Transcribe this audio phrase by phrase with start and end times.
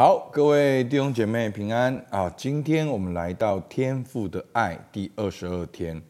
[0.00, 2.32] 好，各位弟兄姐妹平安啊！
[2.34, 6.00] 今天我们来到天父的爱第二十二天。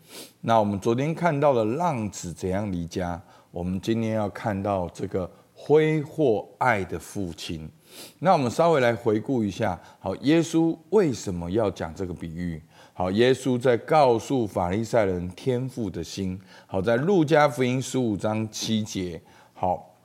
[0.43, 7.68] 那我们昨天看到了浪子怎样离家，我们今天要看到这个挥霍爱的父亲。
[8.21, 12.62] 那我们稍微来回顾一下，好，耶稣为什么要讲这个比喻？
[12.93, 16.41] 好，耶稣在告诉法利赛人天父的心。
[16.68, 19.20] 好，在路加福音十五章七节，
[19.52, 19.96] 好，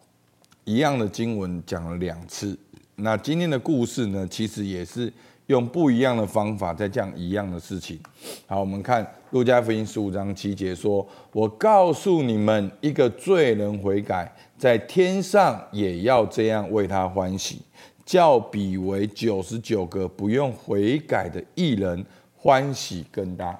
[0.63, 2.57] 一样的经文讲了两次。
[2.97, 5.11] 那今天的故事呢，其实也是
[5.47, 7.99] 用不一样的方法在讲一样的事情。
[8.47, 17.61] 好，我们看路加福音十五章七节说：“我告诉你们，一个罪人悔改，在天上也要这样为他欢喜，
[18.05, 22.05] 较比为九十九个不用悔改的义人
[22.37, 23.59] 欢喜更大。”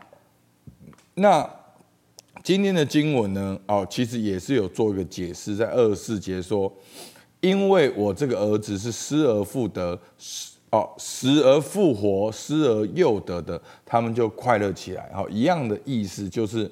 [1.15, 1.47] 那
[2.41, 3.59] 今天的经文呢？
[3.67, 6.71] 哦，其实也是有做一个解释，在二十四节说。
[7.45, 15.11] 因为我这个儿子是失而复得，失哦，失而复活，失而又得的，他们就快乐起来。
[15.13, 16.69] 好，一样的意思就是，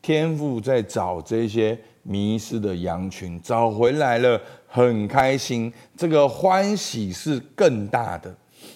[0.00, 8.32] 天父在找这些迷失的羊群，找回来了，很开心，这个欢喜是更大的。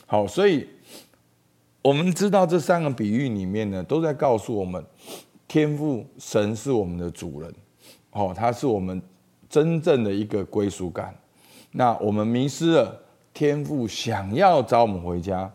[0.06, 0.66] 好，所以
[1.82, 4.84] 我们知道这三个比喻里面呢，都在告诉我们，
[5.46, 7.54] 天父神是我们的主人，
[8.10, 9.00] 哦，他是我们
[9.48, 11.14] 真正的一个归属感。
[11.72, 13.00] 那我们迷失了，
[13.34, 15.50] 天父想要找我们回家，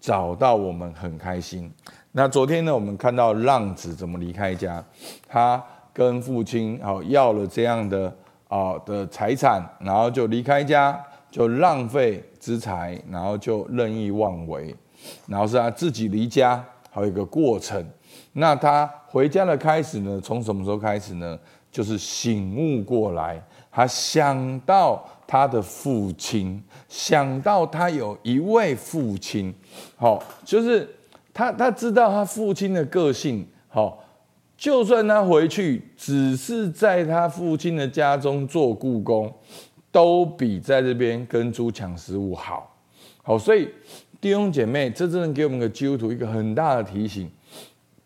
[0.00, 1.70] 找到我们很开心。
[2.12, 4.82] 那昨天呢，我们看到浪子怎么离开家，
[5.28, 8.12] 他跟父亲好要了这样的
[8.48, 10.98] 啊的财产，然后就离开家，
[11.30, 14.74] 就浪费资财，然后就任意妄为，
[15.26, 17.86] 然后是他自己离家，还有一个过程。
[18.32, 21.38] 那他回家的开始呢，从什么时候开始呢？
[21.70, 25.04] 就是醒悟过来，他想到。
[25.30, 29.54] 他的父亲想到他有一位父亲，
[29.94, 30.92] 好，就是
[31.32, 34.02] 他他知道他父亲的个性，好，
[34.56, 39.32] 就算他回去只是在他父亲的家中做雇工，
[39.92, 42.76] 都比在这边跟猪抢食物好，
[43.22, 43.68] 好，所以
[44.20, 47.30] 弟兄姐妹，这真的给我们个基督徒一个很大的提醒，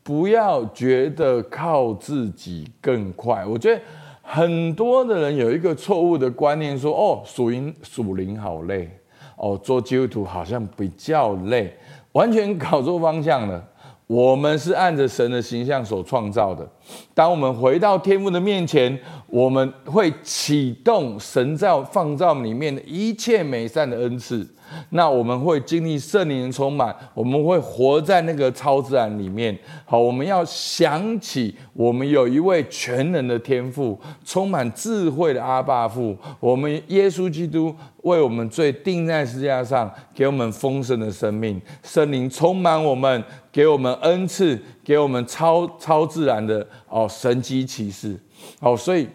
[0.02, 3.81] 不要觉得靠自己更快，我觉得。
[4.26, 8.90] 很多的人有一个错误的观念，说：“哦，属灵属灵好累，
[9.36, 11.76] 哦，做基督徒好像比较累，
[12.12, 13.62] 完全搞错方向了。
[14.06, 16.69] 我们是按着神的形象所创造的。
[17.15, 24.47] 当我们回到天父的面前，我们会启动神造创造里面的一切美善的恩赐。”
[24.91, 29.56] 那我们会经历圣灵的充满，我们会活在那个超自然里面。
[29.84, 36.16] 好，我们要想起我们有一位全能的天父，充满智慧的阿爸父。
[36.41, 37.72] 我们耶稣基督
[38.04, 43.22] 为我们罪定在十字架上，给我们丰盛的生命，圣灵充满我们，
[43.53, 48.19] 给我们恩赐，给我们超超自然的哦神迹奇事。
[48.60, 49.06] 好，所以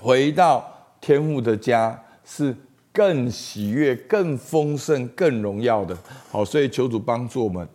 [0.00, 0.68] 回到
[1.00, 2.56] 天父的家是。
[2.96, 5.98] 更喜悦、更丰盛、更荣耀的。
[6.30, 7.68] 好，所以求主帮助我们。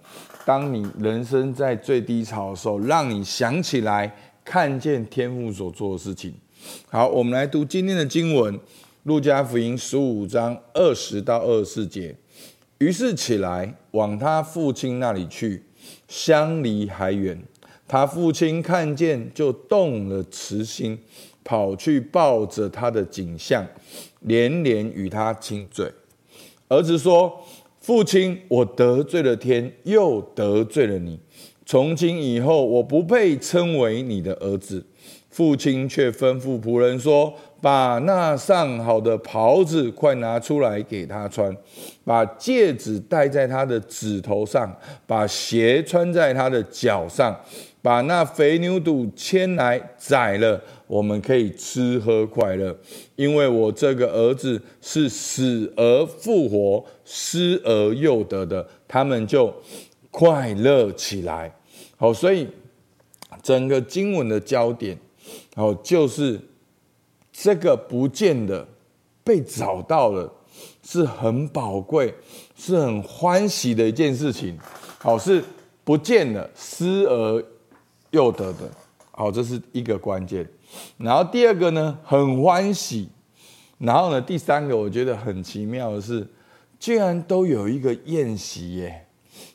[0.45, 4.09] 当你人生在最低潮的时候，让你想起来
[4.45, 6.33] 看见天父所做的事情。
[6.89, 8.57] 好，我们来读今天的经文，
[9.03, 12.15] 《路加福音》十五章二十到二十四节。
[12.79, 15.63] 于是起来往他父亲那里去，
[16.07, 17.41] 相离还远。
[17.87, 20.99] 他父亲看见，就动了慈心，
[21.43, 23.65] 跑去抱着他的颈项。
[24.21, 25.89] 连连与他亲嘴，
[26.67, 27.41] 儿子说
[27.79, 31.17] ：“父亲，我得罪了天，又得罪了你。
[31.65, 34.85] 从今以后，我不配称为你的儿子。”
[35.31, 41.55] 父亲却吩咐仆人说：“把那上好的袍子快拿出来给他穿，
[42.03, 44.73] 把戒指戴在他的指头上，
[45.05, 47.35] 把鞋穿在他的脚上。”
[47.81, 52.77] 把那肥牛肚牵来宰了，我们可以吃喝快乐，
[53.15, 59.53] 因为我这个儿子是死而复活、失而又得的，他们就
[60.11, 61.55] 快乐起来。
[61.95, 62.45] 好，所以
[63.41, 64.97] 整个经文的焦点，
[65.55, 66.37] 好，就是
[67.41, 68.67] 这个不见的
[69.23, 70.29] 被找到了，
[70.83, 72.13] 是很宝贵、
[72.55, 74.57] 是很欢喜的一件事情。
[74.97, 75.41] 好，是
[75.83, 77.45] 不见了，失而。
[78.11, 78.67] 又得的，
[79.11, 80.43] 好，这是一个关键。
[80.97, 83.07] 然后第二个呢，很欢喜。
[83.77, 86.27] 然后呢，第三个我觉得很奇妙的是，
[86.79, 89.05] 居然都有一个宴席耶。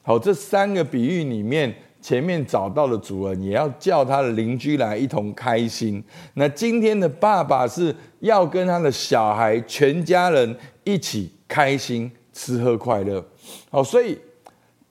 [0.03, 1.75] 好，这三个比喻里面，
[2.05, 6.05] 前面找到的主人也要叫他的邻居来一同开心。
[6.35, 10.55] 那今天的爸爸是要跟他的小孩全家人
[10.85, 13.25] 一起开心吃喝快乐。
[13.71, 14.19] 好，所以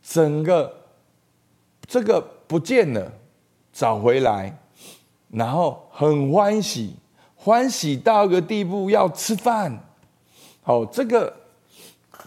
[0.01, 0.75] 整个
[1.85, 3.13] 这个不见了，
[3.71, 4.57] 找回来，
[5.29, 6.95] 然后很欢喜，
[7.35, 9.85] 欢喜到一个地步要吃饭。
[10.63, 11.31] 好，这个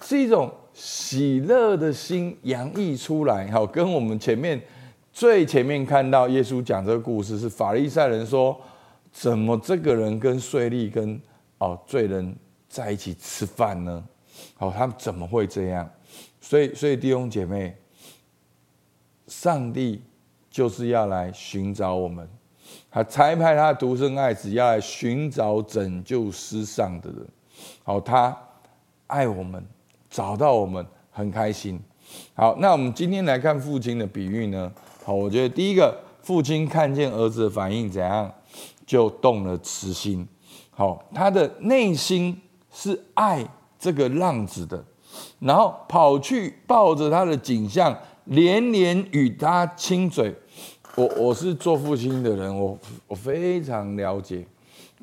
[0.02, 3.50] 是一种喜乐的心洋溢出来。
[3.50, 4.62] 好，跟我们前面
[5.16, 8.54] 最前面看到耶稣讲这个故事，是法利赛人说，
[9.10, 11.18] 怎么这个人跟税吏跟
[11.56, 12.36] 哦罪人
[12.68, 14.04] 在一起吃饭呢？
[14.58, 15.90] 好，他们怎么会这样？
[16.38, 17.74] 所以，所以弟兄姐妹，
[19.26, 20.02] 上帝
[20.50, 22.28] 就是要来寻找我们，
[22.90, 27.26] 他差派他独生爱子要来寻找拯救失丧的人。
[27.82, 28.38] 好，他
[29.06, 29.64] 爱我们，
[30.10, 31.80] 找到我们很开心。
[32.34, 34.70] 好，那我们今天来看父亲的比喻呢？
[35.06, 38.28] 好，我觉得第一个，父亲看见儿子的反应怎样，
[38.84, 40.26] 就动了慈心。
[40.70, 42.36] 好，他的内心
[42.72, 43.46] 是爱
[43.78, 44.84] 这个浪子的，
[45.38, 50.34] 然后跑去抱着他的景象，连连与他亲嘴。
[50.96, 52.76] 我我是做父亲的人，我
[53.06, 54.44] 我非常了解，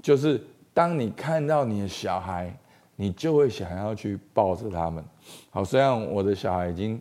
[0.01, 0.45] 就是。
[0.75, 2.51] 当你看到你的小孩，
[2.95, 5.05] 你就会想要去抱着他们。
[5.51, 6.99] 好，虽然我的小孩已经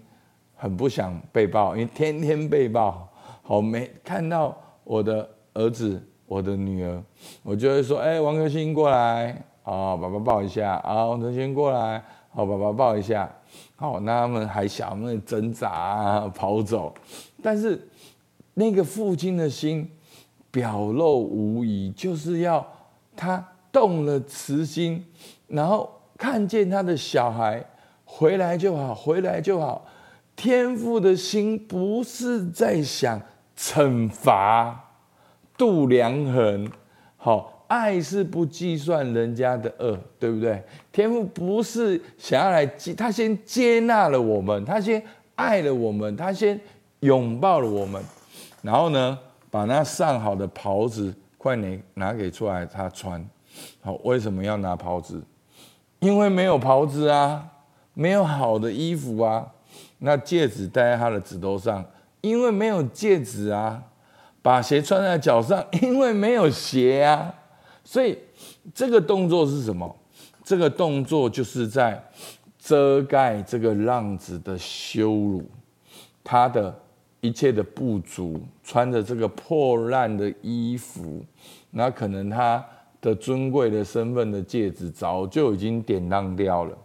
[0.63, 3.09] 很不想被抱，因为天天被抱。
[3.43, 7.03] 好，没看到我的儿子、我的女儿，
[7.43, 10.75] 我就会说：“哎，王克新过来，好，爸爸抱一下。
[10.85, 12.01] 啊，王克新过来，
[12.31, 13.29] 好，爸爸抱一下。
[13.75, 16.95] 好，那他们还小，那挣扎啊，跑走。
[17.43, 17.89] 但是
[18.55, 19.91] 那个父亲的心
[20.53, 22.65] 表露无遗，就是要
[23.17, 23.45] 他。
[23.73, 25.03] 动了慈心，
[25.47, 27.65] 然后看见他的小孩
[28.05, 29.83] 回来就好，回来就好。
[30.35, 33.21] 天父的心不是在想
[33.57, 34.93] 惩罚、
[35.57, 36.69] 度量衡，
[37.17, 40.63] 好，爱是不计算人家的恶，对不对？
[40.91, 45.01] 天父不是想要来接，他先接纳了我们，他先
[45.37, 46.59] 爱了我们，他先
[47.01, 48.03] 拥抱了我们，
[48.63, 49.19] 然后呢，
[49.51, 53.25] 把那上好的袍子快点拿给出来，他穿。
[53.81, 55.23] 好，为什么要拿袍子？
[56.01, 57.47] 因为没有袍子啊，
[57.95, 59.47] 没有好的衣服啊。
[59.99, 61.85] 那戒指戴在他的指头上，
[62.21, 63.83] 因为没有戒指啊。
[64.43, 67.33] 把鞋穿在脚上，因为没有鞋啊。
[67.85, 68.19] 所以
[68.75, 69.97] 这个动作是什么？
[70.43, 72.03] 这个动作就是在
[72.59, 75.45] 遮盖这个浪子的羞辱，
[76.25, 76.77] 他的
[77.21, 81.25] 一切的不足，穿着这个破烂的衣服，
[81.71, 82.65] 那可能他。
[83.03, 86.79] 的尊贵的身份的戒指早就已经典当掉了，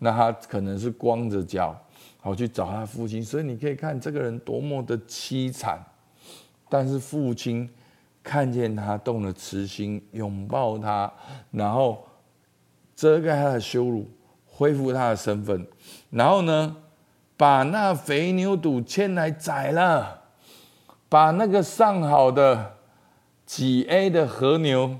[0.00, 1.74] 那他可能是光着脚，
[2.22, 5.84] 好去找他父亲，所以你可以看这个人多么的凄惨，
[6.70, 7.68] 但是父亲
[8.22, 11.12] 看见他动了慈心，拥抱他，
[11.50, 12.06] 然后
[12.96, 14.08] 遮盖他的羞辱，
[14.46, 15.66] 恢复他的身份，
[16.08, 16.76] 然后呢，
[17.36, 20.22] 把那肥牛肚牵来宰了，
[21.08, 22.76] 把那个上好的
[23.44, 24.98] 几 A 的和牛。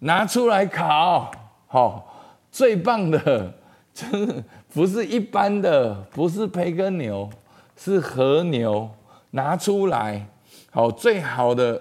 [0.00, 1.30] 拿出来烤，
[1.66, 3.54] 好，最棒的，
[3.94, 4.44] 真的
[4.74, 7.30] 不是一般的，不是培根牛，
[7.76, 8.90] 是和牛，
[9.30, 10.26] 拿出来，
[10.72, 11.80] 好，最好的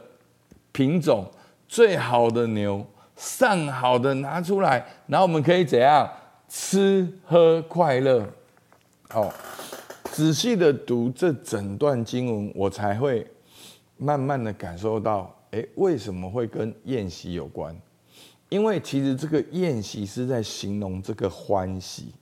[0.72, 1.26] 品种，
[1.68, 2.86] 最好的牛，
[3.16, 6.08] 上好的拿出来，然后我们可以怎样
[6.48, 8.30] 吃喝快乐？
[9.10, 9.34] 好，
[10.12, 13.26] 仔细的读这整段经文，我才会
[13.98, 17.76] 慢慢的感受到，诶，为什么会跟宴席有关？
[18.50, 22.14] 因为其实这个宴席是在形容这个欢喜，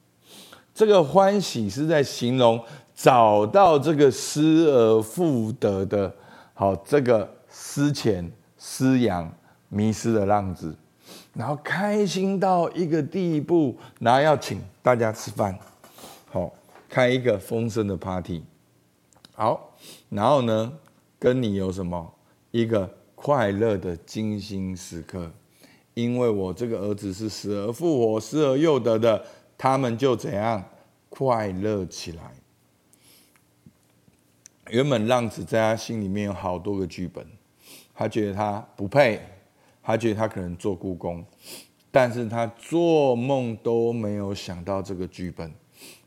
[0.81, 2.59] 这个欢喜是在形容
[2.95, 6.11] 找到这个失而复得的，
[6.55, 9.31] 好，这个失钱失羊
[9.69, 10.73] 迷失的浪子，
[11.35, 15.55] 然后开心到一个地步，然后要请大家吃饭，
[16.31, 16.51] 好，
[16.89, 18.41] 开一个丰盛的 party，
[19.35, 19.75] 好，
[20.09, 20.73] 然后呢，
[21.19, 22.11] 跟你有什么
[22.49, 25.29] 一个快乐的精心时刻。
[25.93, 29.21] 因为我这个儿子是死而复活、失而又得的，
[29.61, 30.63] 他们就怎样
[31.07, 32.23] 快乐起来。
[34.71, 37.23] 原本浪子在他心里面有好多个剧本，
[37.93, 39.21] 他觉得他不配，
[39.83, 41.23] 他觉得他可能做故宫，
[41.91, 45.53] 但是他做梦都没有想到这个剧本。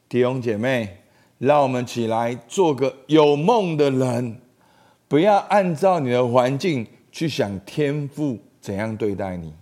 [0.09, 0.89] 弟兄姐妹，
[1.39, 4.41] 让我们起来做个有梦的人，
[5.07, 9.55] 不要按照你的环境去想天赋怎样对待你。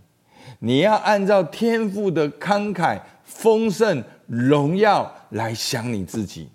[0.60, 3.00] 你要按照天赋的慷慨、
[3.34, 6.48] 丰盛、荣耀来想你自己。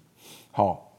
[0.52, 0.92] 好，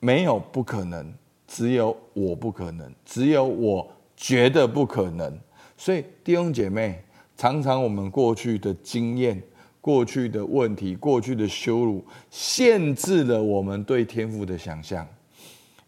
[0.00, 1.12] 没有不可能，
[1.46, 5.38] 只有我不可能，只有我觉得不可能。
[5.76, 7.02] 所以弟兄姐妹，
[7.36, 9.40] 常常我们过去的经验、
[9.80, 15.06] 过去的问题、过去的羞辱，限制了我们对天赋的想象。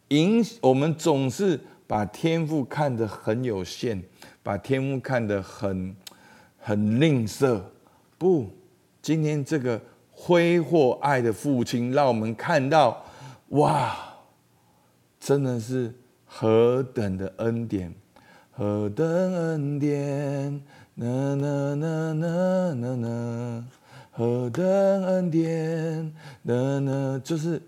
[0.08, 4.00] 影，我们总是把天赋看得很有限，
[4.42, 5.96] 把天赋看得很
[6.58, 7.60] 很吝啬。
[8.16, 8.48] 不，
[9.02, 9.80] 今天这个
[10.10, 13.02] 挥霍爱的父亲，让我们看到，
[13.48, 13.96] 哇，
[15.18, 15.94] 真的是
[16.26, 17.94] 何等的恩典，
[18.50, 20.62] 何等恩典，
[20.94, 23.64] 呐呐呐呐呐呐，
[24.10, 27.60] 何等恩典，呐呐，就是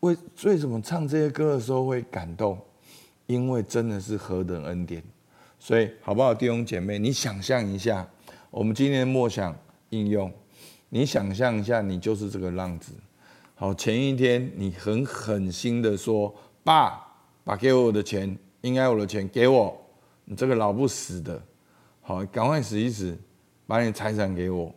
[0.00, 2.58] 为为什么唱这些歌的时候会感动？
[3.26, 5.02] 因为真的是何等恩典，
[5.58, 8.06] 所以好不好，弟兄姐妹，你想象一下，
[8.50, 9.56] 我们今天的默想。
[9.90, 10.32] 应用，
[10.94, 12.92] 你想象一下，你就是这个浪子。
[13.56, 16.32] 好，前一天你很狠心的说
[16.62, 17.04] ：“爸，
[17.42, 19.76] 把给我的钱，应该我的钱给我。”
[20.24, 21.42] 你这个老不死的，
[22.00, 23.18] 好，赶快死一死，
[23.66, 24.72] 把你财产给我。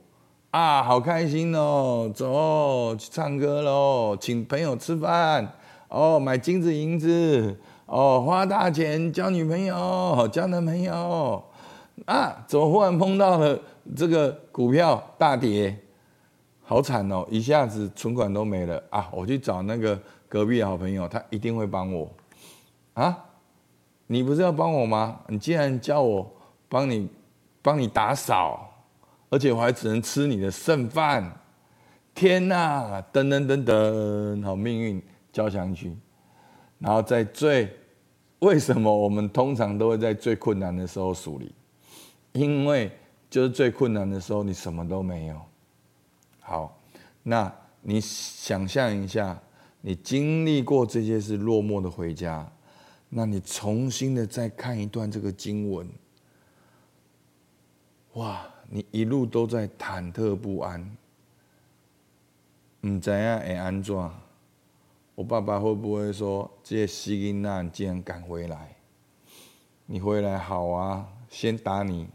[0.49, 5.47] 啊，好开心哦，走去唱歌喽，请朋友吃饭，
[5.87, 7.55] 哦，买金子银子，
[7.85, 11.43] 哦，花大钱交女朋友，交男朋友。
[12.07, 13.59] 啊，怎么忽然碰到了？
[13.95, 15.77] 这个股票大跌，
[16.69, 17.25] 好惨哦！
[17.31, 19.09] 一下子存款都没了啊！
[19.13, 19.97] 我去找那个
[20.27, 22.11] 隔壁的好朋友，他一定会帮我
[22.93, 23.17] 啊！
[24.07, 25.21] 你不是要帮我吗？
[25.29, 26.29] 你既然叫我
[26.67, 27.07] 帮你，
[27.61, 28.69] 帮你打扫，
[29.29, 31.39] 而且我还只能吃你的剩饭，
[32.13, 33.01] 天哪！
[33.13, 35.95] 噔噔噔噔，好命运交响曲。
[36.79, 37.73] 然后在最，
[38.39, 41.55] 为什么我们通常都会在最困难的时候梳理？
[42.33, 42.91] 因为。
[43.29, 45.35] 就是最困难的时候，你什么都没有。
[46.47, 46.79] 好，
[47.23, 49.37] 那你想象一下，
[49.81, 52.49] 你经历过这些事，落寞的回家，
[53.09, 55.85] 那你重新的再看一段这个经文，
[58.13, 60.97] 哇，你一路都在忐忑不安，
[62.83, 64.09] 唔知影会安怎？
[65.15, 68.77] 我爸爸会不会说，这些死囡仔你竟然敢回来？
[69.85, 72.07] 你回来好啊，先打你。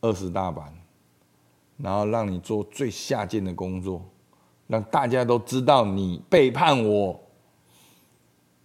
[0.00, 0.74] 二十大板，
[1.76, 4.02] 然后让你做最下贱的工作，
[4.66, 7.20] 让大家都知道你背叛我，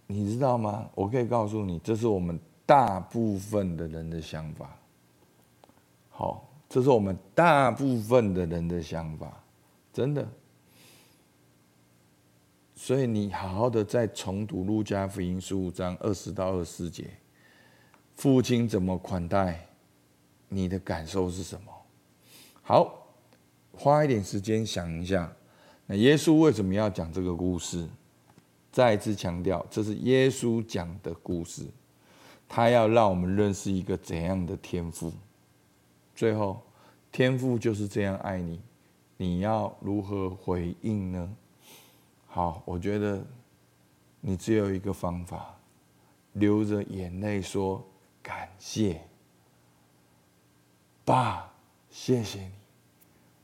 [0.06, 0.88] 你知道吗？
[0.94, 4.76] 我可以告诉你，这是我们大部分的人的想法。
[6.08, 9.42] 好，这是我们大部分的人的想法，
[9.92, 10.26] 真的。
[12.74, 17.10] 所以你好好的再重读路加福音十五章二十到二十四节，
[18.14, 19.66] 父亲怎么款待？
[20.48, 21.72] 你的感受是什么？
[22.62, 22.99] 好，
[23.80, 25.32] 花一点时间想一下。
[25.86, 27.88] 那耶稣为什么要讲这个故事？
[28.70, 31.66] 再一次强调，这是耶稣讲的故事。
[32.46, 35.10] 他要让我们认识一个怎样的天赋。
[36.14, 36.60] 最后，
[37.10, 38.60] 天赋就是这样爱你，
[39.16, 41.36] 你要如何回应呢？
[42.26, 43.24] 好，我觉得
[44.20, 45.58] 你只有一个方法，
[46.34, 47.82] 流着眼泪说
[48.22, 49.00] 感谢。
[51.02, 51.50] 爸，
[51.88, 52.52] 谢谢你，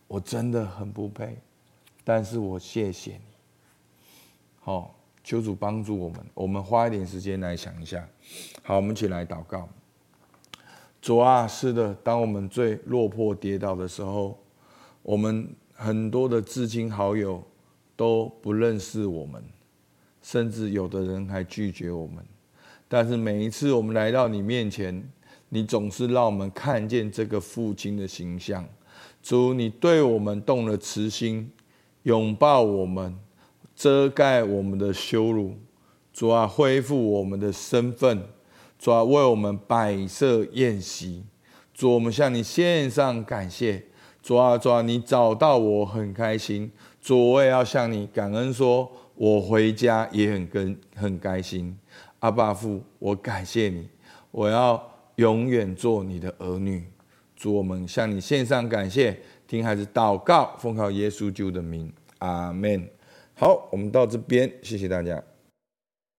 [0.08, 1.36] 我真的很不配，
[2.04, 3.20] 但是我谢谢你。
[4.60, 8.08] 好，求主帮助我们，我们花一点时间来想一下。
[8.62, 9.68] 好，我们一起来祷告。
[11.00, 14.38] 主啊，是的，当我们最落魄跌倒的时候，
[15.02, 17.42] 我们很多的至亲好友
[17.94, 19.42] 都不认识我们，
[20.22, 22.24] 甚至有的人还拒绝我们。
[22.88, 25.08] 但是每一次我们来到你面前，
[25.48, 28.64] 你总是让我们看见这个父亲的形象，
[29.28, 31.50] 主，你对我们动了慈心，
[32.04, 33.18] 拥抱我们，
[33.74, 35.56] 遮盖我们的羞辱，
[36.12, 38.22] 主啊，恢复我们的身份，
[38.78, 41.24] 主啊，为我们摆设宴席，
[41.74, 43.86] 主，我们向你献上感谢，
[44.22, 51.76] 主啊，主啊，你找到我很开心，主，我也要向你感恩说，说我回家也很跟很开心，
[52.20, 53.88] 阿爸父，我感谢你，
[54.30, 54.80] 我要。
[55.16, 56.84] 永远做你的儿女，
[57.36, 59.16] 主，我们向你献上感谢，
[59.46, 62.88] 听孩子祷告，奉靠耶稣救的名，阿门。
[63.34, 65.22] 好，我们到这边，谢谢大家。